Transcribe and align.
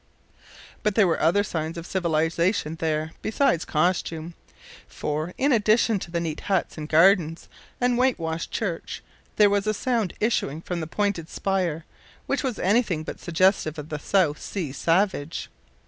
But 0.81 0.95
there 0.95 1.05
were 1.05 1.19
other 1.19 1.43
signs 1.43 1.77
of 1.77 1.85
civilisation 1.85 2.77
there 2.77 3.11
besides 3.21 3.65
costume, 3.65 4.33
for, 4.87 5.35
in 5.37 5.51
addition 5.51 5.99
to 5.99 6.09
the 6.09 6.19
neat 6.19 6.39
huts 6.49 6.75
and 6.75 6.89
gardens 6.89 7.47
and 7.79 7.99
whitewashed 7.99 8.49
church, 8.49 9.03
there 9.35 9.47
was 9.51 9.67
a 9.67 9.75
sound 9.75 10.15
issuing 10.19 10.59
from 10.61 10.79
the 10.79 10.87
pointed 10.87 11.29
spire 11.29 11.85
which 12.25 12.41
was 12.41 12.57
anything 12.57 13.03
but 13.03 13.19
suggestive 13.19 13.77
of 13.77 13.89
the 13.89 13.99
South 13.99 14.41
sea 14.41 14.71
savage. 14.71 15.51